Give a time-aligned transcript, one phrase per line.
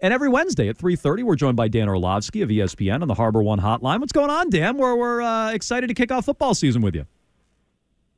[0.00, 3.42] And every Wednesday at 3.30, we're joined by Dan Orlovsky of ESPN on the Harbor
[3.42, 3.98] One Hotline.
[3.98, 4.76] What's going on, Dan?
[4.76, 7.04] We're, we're uh, excited to kick off football season with you.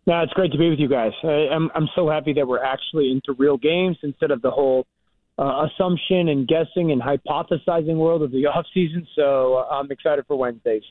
[0.06, 1.12] No, it's great to be with you guys.
[1.22, 4.86] I, I'm I'm so happy that we're actually into real games instead of the whole
[5.38, 9.06] uh, assumption and guessing and hypothesizing world of the off season.
[9.14, 10.82] So uh, I'm excited for Wednesdays.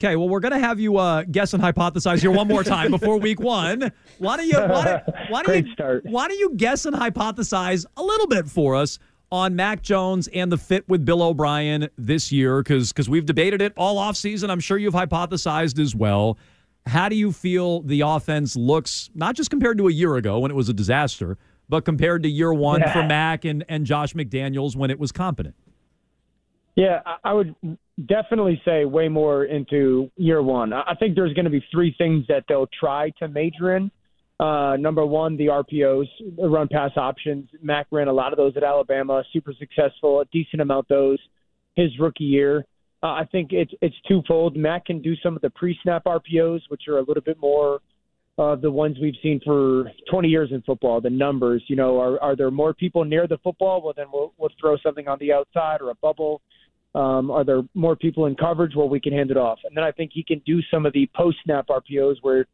[0.00, 2.92] Okay, well, we're going to have you uh, guess and hypothesize here one more time
[2.92, 3.90] before week one.
[4.18, 6.04] Why don't you why don't, why don't you start.
[6.04, 10.50] why don't you guess and hypothesize a little bit for us on Mac Jones and
[10.50, 12.62] the fit with Bill O'Brien this year?
[12.62, 14.50] Because because we've debated it all off season.
[14.50, 16.38] I'm sure you've hypothesized as well.
[16.86, 20.50] How do you feel the offense looks, not just compared to a year ago when
[20.50, 21.36] it was a disaster,
[21.68, 22.92] but compared to year one Yeah.
[22.92, 25.54] for Mac and, and Josh McDaniels when it was competent?
[26.76, 27.54] Yeah, I- would
[28.06, 30.72] definitely say way more into year one.
[30.72, 33.90] I think there's going to be three things that they'll try to major in.
[34.40, 36.06] Uh, number one, the RPOs,
[36.38, 37.48] run pass options.
[37.60, 41.18] Mac ran a lot of those at Alabama, super successful, a decent amount those
[41.74, 42.64] his rookie year.
[43.02, 44.56] Uh, I think it's it's twofold.
[44.56, 47.80] Mac can do some of the pre-snap RPOs, which are a little bit more
[48.38, 51.00] uh, the ones we've seen for 20 years in football.
[51.00, 53.82] The numbers, you know, are are there more people near the football?
[53.82, 56.40] Well, then we'll we'll throw something on the outside or a bubble.
[56.94, 58.72] Um, are there more people in coverage?
[58.74, 59.58] Well, we can hand it off.
[59.64, 62.46] And then I think he can do some of the post snap RPOs where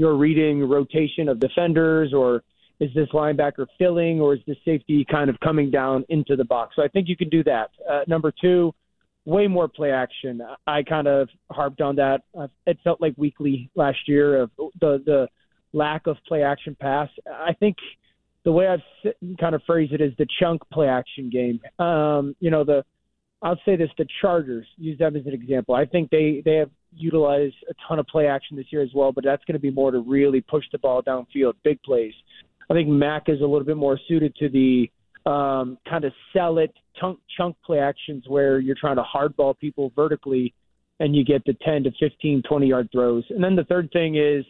[0.00, 2.42] you're reading rotation of defenders or
[2.80, 6.74] is this linebacker filling or is this safety kind of coming down into the box?
[6.74, 7.68] So I think you can do that.
[7.86, 8.72] Uh, number two,
[9.26, 10.40] way more play action.
[10.66, 12.22] I kind of harped on that.
[12.66, 15.28] It felt like weekly last year of the the
[15.74, 17.10] lack of play action pass.
[17.30, 17.76] I think
[18.46, 21.60] the way I've kind of phrased it is the chunk play action game.
[21.78, 22.86] Um, you know the
[23.42, 25.74] I'll say this: the Chargers use them as an example.
[25.74, 29.12] I think they they have utilized a ton of play action this year as well,
[29.12, 32.14] but that's going to be more to really push the ball downfield, big plays.
[32.70, 34.90] I think Mac is a little bit more suited to the
[35.26, 39.92] um, kind of sell it chunk chunk play actions where you're trying to hardball people
[39.94, 40.54] vertically,
[40.98, 43.24] and you get the 10 to 15, 20 yard throws.
[43.30, 44.44] And then the third thing is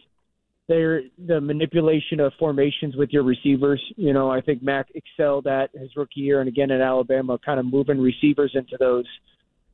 [0.67, 3.81] there the manipulation of formations with your receivers.
[3.97, 7.59] You know, I think Mac excelled at his rookie year and again at Alabama, kind
[7.59, 9.05] of moving receivers into those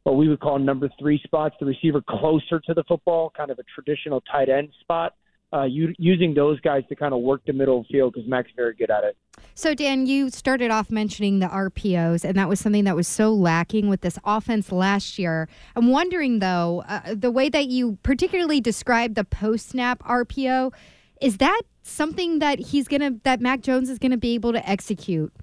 [0.08, 3.60] what we would call number three spots, the receiver closer to the football, kind of
[3.60, 5.14] a traditional tight end spot.
[5.54, 8.28] Uh, u- using those guys to kind of work the middle of the field because
[8.30, 9.16] Mac's very good at it.
[9.54, 13.34] So, Dan, you started off mentioning the RPOs, and that was something that was so
[13.34, 15.48] lacking with this offense last year.
[15.76, 20.74] I'm wondering, though, uh, the way that you particularly described the post snap RPO,
[21.22, 24.70] is that something that he's to, that Mac Jones is going to be able to
[24.70, 25.34] execute?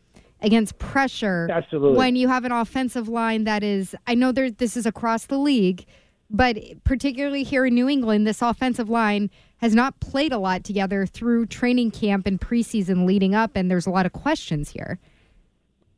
[0.45, 1.97] Against pressure, Absolutely.
[1.97, 5.39] when you have an offensive line that is, I know there, this is across the
[5.39, 5.87] league,
[6.29, 11.07] but particularly here in New England, this offensive line has not played a lot together
[11.07, 14.99] through training camp and preseason leading up, and there's a lot of questions here.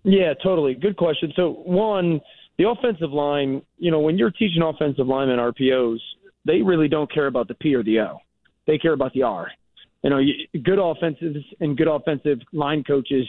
[0.04, 0.74] Yeah, totally.
[0.74, 1.32] Good question.
[1.34, 2.20] So, one,
[2.58, 5.98] the offensive line, you know, when you're teaching offensive linemen RPOs,
[6.44, 8.18] they really don't care about the P or the O.
[8.68, 9.50] They care about the R.
[10.04, 10.20] You know,
[10.62, 13.26] good offenses and good offensive line coaches,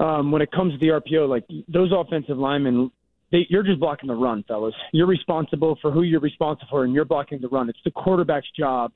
[0.00, 2.90] um, when it comes to the RPO, like those offensive linemen,
[3.32, 4.74] they, you're just blocking the run, fellas.
[4.92, 7.68] You're responsible for who you're responsible for, and you're blocking the run.
[7.68, 8.92] It's the quarterback's job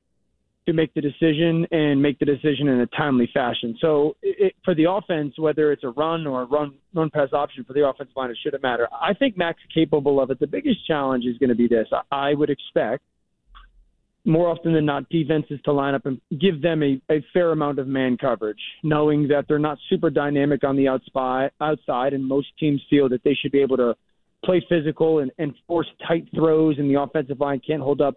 [0.66, 3.76] to make the decision and make the decision in a timely fashion.
[3.80, 7.64] So it, for the offense, whether it's a run or a run run pass option
[7.64, 8.86] for the offensive line, it shouldn't matter.
[8.92, 10.38] I think Mac's capable of it.
[10.38, 11.88] The biggest challenge is going to be this.
[12.12, 13.02] I would expect
[14.24, 17.78] more often than not defenses to line up and give them a, a fair amount
[17.78, 22.48] of man coverage, knowing that they're not super dynamic on the outside, outside, and most
[22.58, 23.94] teams feel that they should be able to
[24.44, 28.16] play physical and, and force tight throws, and the offensive line can't hold up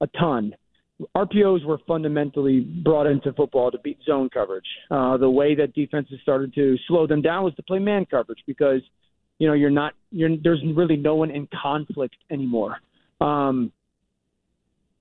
[0.00, 0.54] a ton.
[1.16, 4.66] RPOs were fundamentally brought into football to beat zone coverage.
[4.90, 8.38] Uh, the way that defenses started to slow them down was to play man coverage
[8.46, 8.80] because
[9.38, 12.76] you know you're not you're there's really no one in conflict anymore.
[13.20, 13.72] Um,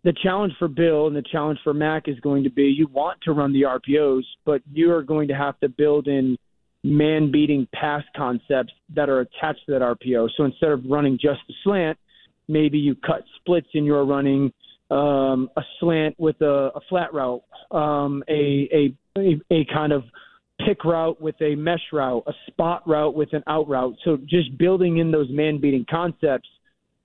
[0.03, 3.19] the challenge for Bill and the challenge for Mac is going to be you want
[3.22, 6.38] to run the RPOs, but you are going to have to build in
[6.84, 10.30] man beating pass concepts that are attached to that RPO.
[10.36, 11.98] So instead of running just a slant,
[12.50, 14.51] maybe you cut splits and you're running
[14.92, 17.42] um, a slant with a, a flat route,
[17.72, 20.04] um, a, a, a kind of
[20.68, 23.95] pick route with a mesh route, a spot route with an out route.
[24.04, 26.50] So just building in those man beating concepts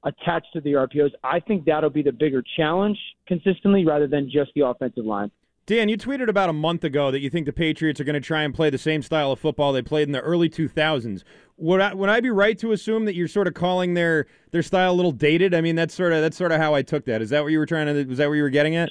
[0.05, 4.51] attached to the RPOs, I think that'll be the bigger challenge consistently rather than just
[4.55, 5.31] the offensive line.
[5.67, 8.21] Dan, you tweeted about a month ago that you think the Patriots are going to
[8.21, 11.25] try and play the same style of football they played in the early 2000s.
[11.59, 14.63] Would I, would I be right to assume that you're sort of calling their their
[14.63, 15.53] style a little dated?
[15.53, 17.21] I mean, that's sort of that's sort of how I took that.
[17.21, 18.05] Is that what you were trying to?
[18.05, 18.91] Was that what you were getting at?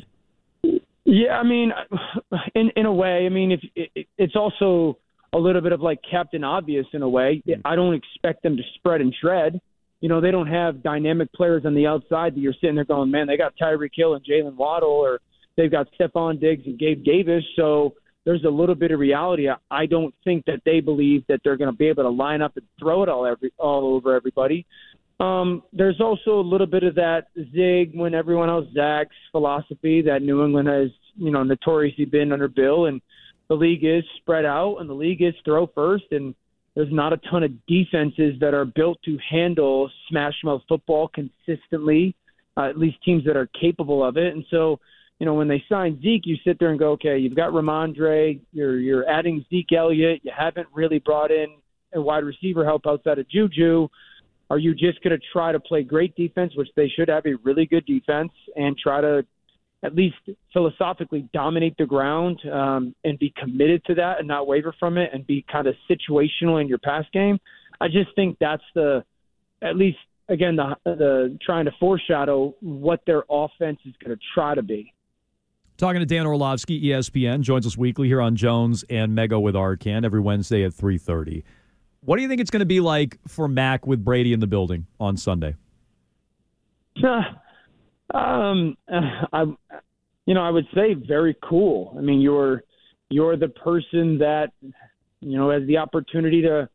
[1.04, 1.72] Yeah, I mean,
[2.54, 5.00] in in a way, I mean, if it, it's also
[5.34, 7.42] a little bit of like Captain Obvious in a way.
[7.46, 7.62] Hmm.
[7.66, 9.60] I don't expect them to spread and shred.
[10.02, 13.10] You know, they don't have dynamic players on the outside that you're sitting there going,
[13.10, 15.20] man, they got Tyreek Hill and Jaylen Waddle, or
[15.56, 17.44] they've got Stefon Diggs and Gabe Davis.
[17.56, 17.94] So
[18.26, 19.48] there's a little bit of reality.
[19.72, 22.58] I don't think that they believe that they're going to be able to line up
[22.58, 24.66] and throw it all every all over everybody.
[25.20, 30.22] Um, there's also a little bit of that zig when everyone else zags philosophy that
[30.22, 33.02] New England has, you know, notoriously been under Bill, and
[33.48, 36.36] the league is spread out, and the league is throw first, and
[36.78, 42.16] there's not a ton of defenses that are built to handle smash mouth football consistently,
[42.56, 44.80] uh, at least teams that are capable of it, and so.
[45.20, 48.40] You know, when they sign Zeke, you sit there and go, okay, you've got Rhamondre,
[48.54, 51.48] you're you're adding Zeke Elliott, you haven't really brought in
[51.96, 53.88] a wide receiver help outside of Juju.
[54.52, 57.34] Are you just going to try to play great defense, which they should have a
[57.44, 59.26] really good defense, and try to
[59.84, 60.16] at least
[60.54, 65.12] philosophically dominate the ground um, and be committed to that and not waver from it
[65.14, 67.40] and be kind of situational in your pass game?
[67.80, 69.04] I just think that's the,
[69.62, 69.98] at least
[70.30, 74.94] again, the the trying to foreshadow what their offense is going to try to be.
[75.78, 80.04] Talking to Dan Orlovsky, ESPN, joins us weekly here on Jones and Mego with Arcan
[80.04, 81.44] every Wednesday at 3.30.
[82.02, 84.48] What do you think it's going to be like for Mac with Brady in the
[84.48, 85.56] building on Sunday?
[88.14, 88.78] um,
[89.34, 89.44] I,
[90.26, 91.96] you know, I would say very cool.
[91.98, 92.64] I mean, you're
[93.10, 94.52] you're the person that
[95.22, 96.70] you know has the opportunity to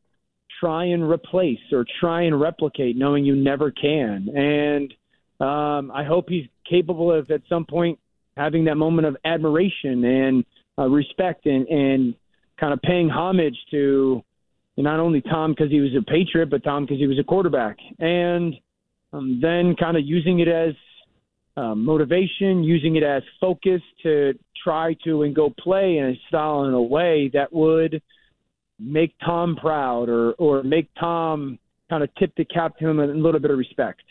[0.60, 4.28] try and replace or try and replicate, knowing you never can.
[4.28, 4.94] And
[5.40, 7.98] um, I hope he's capable of at some point
[8.36, 10.44] having that moment of admiration and
[10.78, 12.14] uh, respect and, and
[12.58, 14.22] kind of paying homage to
[14.76, 17.76] not only Tom because he was a Patriot, but Tom because he was a quarterback.
[17.98, 18.54] And
[19.12, 20.74] um, then kind of using it as
[21.56, 24.32] um, motivation, using it as focus to
[24.64, 28.00] try to and go play in a style in a way that would
[28.78, 31.58] make Tom proud or or make Tom
[31.90, 34.02] kind of tip the cap to him a little bit of respect.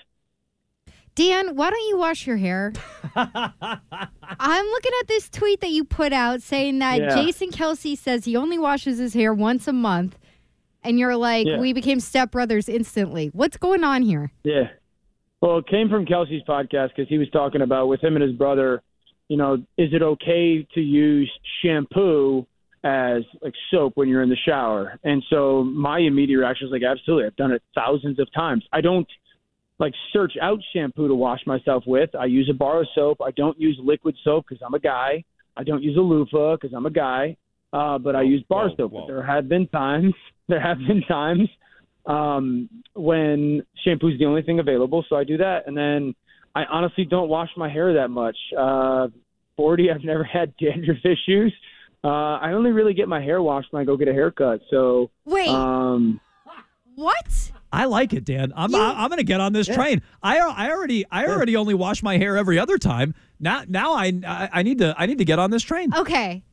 [1.16, 2.72] Dan, why don't you wash your hair?
[3.16, 7.16] I'm looking at this tweet that you put out saying that Yeah.
[7.16, 10.18] Jason Kelce says he only washes his hair once a month.
[10.84, 11.60] And you're like, Yeah.
[11.60, 13.30] we became stepbrothers instantly.
[13.34, 14.32] What's going on here?
[14.44, 14.70] Yeah.
[15.42, 18.34] Well, it came from Kelce's podcast because he was talking about with him and his
[18.34, 18.84] brother.
[19.28, 22.46] You know, is it okay to use shampoo
[22.84, 25.00] as like soap when you're in the shower?
[25.04, 27.26] And so my immediate reaction was like, absolutely.
[27.26, 28.64] I've done it thousands of times.
[28.72, 29.08] I don't
[29.80, 32.14] like search out shampoo to wash myself with.
[32.14, 33.18] I use a bar of soap.
[33.26, 35.24] I don't use liquid soap because I'm a guy.
[35.58, 37.36] I don't use a loofah because I'm a guy.
[37.74, 38.92] Uh, but I use bar whoa, soap.
[38.92, 39.08] whoa.
[39.08, 40.14] There have been times.
[40.48, 41.48] There have been times
[42.06, 45.68] um, when shampoo's the only thing available, so I do that.
[45.68, 46.15] And then
[46.56, 48.38] I honestly don't wash my hair that much.
[48.57, 49.07] Uh,
[49.57, 51.53] 40, I've never had dandruff issues.
[52.03, 54.62] Uh, I only really get my hair washed when I go get a haircut.
[54.71, 56.19] So, Wait, um,
[56.95, 57.51] what?
[57.71, 58.51] I like it, Dan.
[58.56, 60.01] I'm You- I, I'm going to get on this train.
[60.21, 63.13] I I already I already only wash my hair every other time.
[63.39, 65.94] Now now I I I need to I need to get on this train.
[65.95, 66.44] Okay,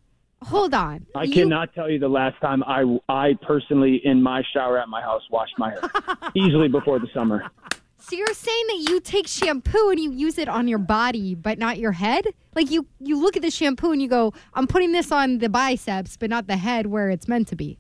[0.42, 1.06] hold on.
[1.14, 4.88] I You- cannot tell you the last time I, I personally, in my shower at
[4.88, 5.82] my house, washed my hair.
[6.34, 7.44] Easily before the summer.
[8.00, 11.58] So you're saying that you take shampoo and you use it on your body, but
[11.58, 12.24] not your head?
[12.54, 15.48] Like you, you look at the shampoo and you go, "I'm putting this on the
[15.50, 17.78] biceps, but not the head where it's meant to be."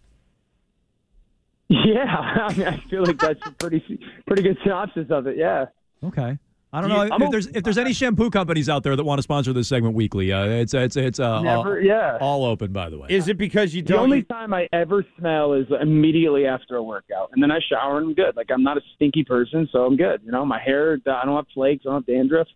[1.68, 2.04] Yeah,
[2.48, 3.82] I mean, I feel like that's a pretty
[4.26, 5.36] pretty good synopsis of it.
[5.36, 5.66] Yeah.
[6.04, 6.38] Okay.
[6.72, 8.82] I don't Do know you- if, I'm if there's if there's any shampoo companies out
[8.82, 10.32] there that want to sponsor this segment weekly.
[10.32, 12.18] Uh, it's it's it's uh, Never, all, yeah.
[12.20, 13.06] all open by the way.
[13.08, 13.96] Is it because you don't?
[13.96, 17.96] The only time I ever smell is immediately after a workout, and then I shower
[17.98, 18.36] and I'm good.
[18.36, 20.20] Like I'm not a stinky person, so I'm good.
[20.24, 22.48] You know, my hair, I don't have flakes, I don't have dandruff,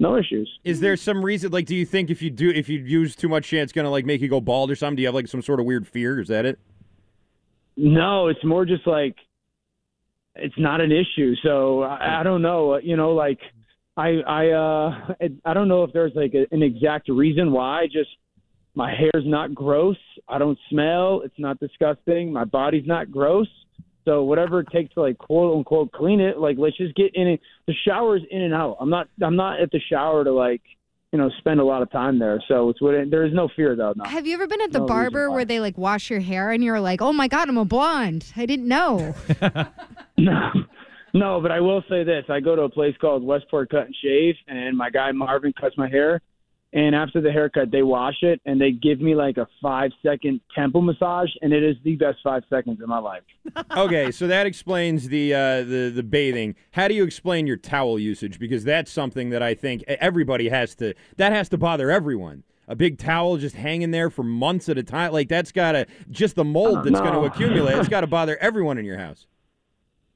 [0.00, 0.50] no issues.
[0.64, 1.52] Is there some reason?
[1.52, 3.90] Like, do you think if you do, if you use too much, shampoo, it's gonna
[3.90, 4.96] like make you go bald or something?
[4.96, 6.20] Do you have like some sort of weird fear?
[6.20, 6.58] Is that it?
[7.76, 9.14] No, it's more just like
[10.36, 11.34] it's not an issue.
[11.42, 12.78] So I, I don't know.
[12.78, 13.38] You know, like
[13.96, 17.86] I I uh I don't know if there's like a, an exact reason why.
[17.86, 18.10] Just
[18.74, 19.98] my hair's not gross.
[20.28, 21.22] I don't smell.
[21.24, 22.32] It's not disgusting.
[22.32, 23.48] My body's not gross.
[24.04, 27.28] So whatever it takes to like quote unquote clean it, like let's just get in
[27.28, 27.40] it.
[27.66, 28.78] The shower's in and out.
[28.80, 30.62] I'm not I'm not at the shower to like
[31.12, 32.42] you know spend a lot of time there.
[32.48, 33.92] So it's what there is no fear though.
[33.94, 34.04] No.
[34.04, 36.64] Have you ever been at the No barber where they like wash your hair and
[36.64, 38.32] you're like, "Oh my god, I'm a blonde.
[38.36, 39.14] I didn't know."
[40.18, 40.50] No,
[41.14, 43.96] no, but I will say this: I go to a place called Westport Cut and
[44.02, 46.20] Shave, and my guy Marvin cuts my hair.
[46.74, 50.40] And after the haircut, they wash it and they give me like a five second
[50.54, 53.22] temple massage, and it is the best five seconds of my life.
[53.76, 56.54] Okay, so that explains the uh, the the bathing.
[56.72, 58.38] How do you explain your towel usage?
[58.38, 60.94] Because that's something that I think everybody has to.
[61.16, 62.44] That has to bother everyone.
[62.68, 65.12] a big towel just hanging there for months at a time.
[65.12, 67.76] Like that's got to just the mold that's going to accumulate.
[67.78, 69.26] It's got to bother everyone in your house.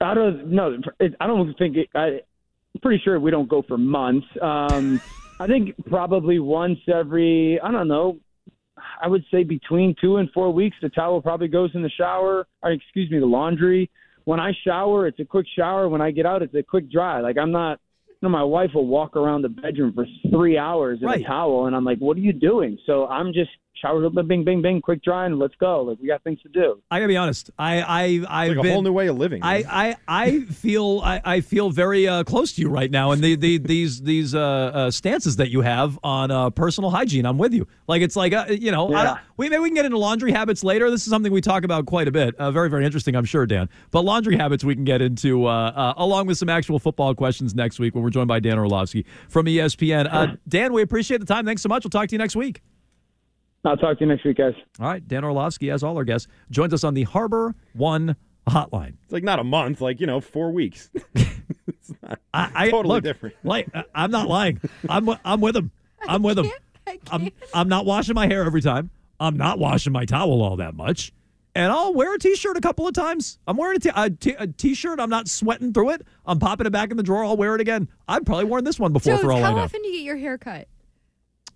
[0.00, 0.78] I don't know.
[1.20, 2.06] I don't think it, I,
[2.74, 4.26] I'm pretty sure we don't go for months.
[4.40, 5.00] Um,
[5.38, 8.18] I think probably once every I don't know.
[9.00, 12.46] I would say between two and four weeks, the towel probably goes in the shower.
[12.62, 13.90] Or excuse me, the laundry.
[14.24, 15.88] When I shower, it's a quick shower.
[15.88, 17.20] When I get out, it's a quick dry.
[17.20, 17.80] Like I'm not.
[18.08, 21.20] You know, my wife will walk around the bedroom for three hours in Right.
[21.20, 24.62] a towel, and I'm like, "What are you doing?" So I'm just shower, bing, bing,
[24.62, 25.82] bing, quick drying, and let's go.
[25.82, 26.80] Like we got things to do.
[26.90, 27.50] I gotta be honest.
[27.58, 29.42] I I I've Like a been, whole new way of living.
[29.42, 33.22] I, I, I feel I, I feel very uh, close to you right now, and
[33.22, 37.26] the, the these these uh, uh, stances that you have on uh, personal hygiene.
[37.26, 37.66] I'm with you.
[37.88, 39.04] Like it's like uh, you know, Yeah.
[39.04, 40.90] don't, we maybe we can get into laundry habits later.
[40.90, 42.34] This is something we talk about quite a bit.
[42.36, 43.68] Uh, very very interesting, I'm sure, Dan.
[43.90, 47.54] But laundry habits we can get into uh, uh, along with some actual football questions
[47.54, 50.08] next week when we're joined by Dan Orlovsky from ESPN.
[50.10, 51.44] Uh, Dan, we appreciate the time.
[51.44, 51.84] Thanks so much.
[51.84, 52.62] We'll talk to you next week.
[53.66, 54.54] I'll talk to you next week, guys.
[54.80, 58.16] All right, Dan Orlovsky, as all our guests, joins us on the Harbor One
[58.48, 58.94] hotline.
[59.02, 60.90] it's like not a month, like you know, four weeks.
[62.04, 63.34] I, I Totally look, different.
[63.42, 64.60] Like I- I'm not lying.
[64.88, 65.70] I'm I'm with him.
[66.06, 66.50] I'm with him.
[66.86, 67.34] I I'm can't.
[67.54, 68.90] I'm not washing my hair every time.
[69.18, 71.12] I'm not washing my towel all that much.
[71.54, 73.38] And I'll wear a t-shirt a couple of times.
[73.48, 75.00] I'm wearing a t- a t- a t-shirt.
[75.00, 76.06] I'm not sweating through it.
[76.26, 77.24] I'm popping it back in the drawer.
[77.24, 77.88] I'll wear it again.
[78.06, 80.02] I've probably worn this one before Jones, for all I how often do you get
[80.04, 80.68] your hair cut?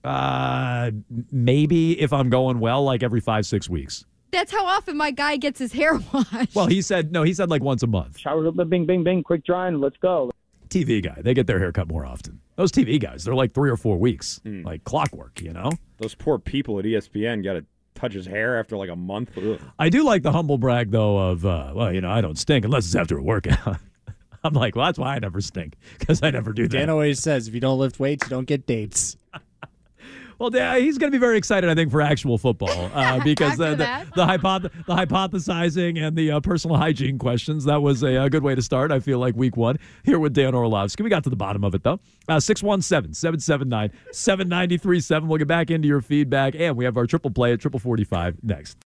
[0.02, 0.90] Uh,
[1.30, 4.04] maybe if I'm going well, like every five six weeks.
[4.30, 6.54] That's how often my guy gets his hair washed.
[6.54, 7.23] Well, he said no.
[7.23, 8.19] He said like once a month.
[8.19, 10.30] Shower, bing, bing, bing, quick dry, and let's go.
[10.69, 12.40] TV guy, they get their hair cut more often.
[12.54, 15.40] Those TV guys, they're like three or four weeks, like clockwork.
[15.40, 15.73] You know.
[15.99, 17.64] Those poor people at ESPN got to
[17.95, 19.37] touch his hair after like a month.
[19.37, 19.61] Ugh.
[19.78, 22.64] I do like the humble brag though of uh, well, you know, I don't stink
[22.64, 23.78] unless it's after a workout.
[24.45, 26.76] I'm like, well, that's why I never stink because I never do that.
[26.76, 29.16] Dan always says if you don't lift weights, you don't get dates.
[30.41, 33.71] Well, he's going to be very excited, I think, for actual football uh, because the
[33.71, 34.15] the, that.
[34.15, 38.43] the, hypoth- the hypothesizing and the uh, personal hygiene questions that was a, a good
[38.43, 38.91] way to start.
[38.91, 41.03] I feel like week one here with Dan Orlovsky.
[41.03, 42.01] We got to the bottom of it though.
[42.27, 45.29] Uh, Six one seven seven seven nine seven ninety three seven.
[45.29, 48.05] We'll get back into your feedback and we have our triple play at triple forty
[48.05, 48.79] five next.